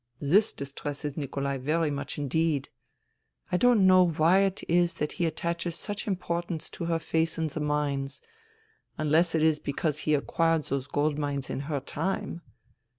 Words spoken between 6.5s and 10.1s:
to her faith in the mines, unless it is because